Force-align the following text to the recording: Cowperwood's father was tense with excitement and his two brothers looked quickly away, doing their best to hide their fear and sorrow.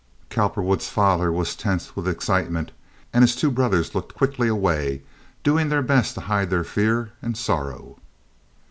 Cowperwood's 0.31 0.89
father 0.89 1.31
was 1.31 1.55
tense 1.55 1.95
with 1.95 2.07
excitement 2.07 2.71
and 3.13 3.21
his 3.21 3.35
two 3.35 3.51
brothers 3.51 3.93
looked 3.93 4.15
quickly 4.17 4.47
away, 4.47 5.03
doing 5.43 5.69
their 5.69 5.83
best 5.83 6.15
to 6.15 6.21
hide 6.21 6.49
their 6.49 6.63
fear 6.63 7.11
and 7.21 7.37
sorrow. 7.37 7.99